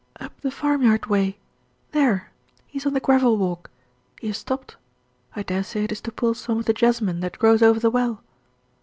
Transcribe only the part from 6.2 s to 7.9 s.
some of the jessamine that grows over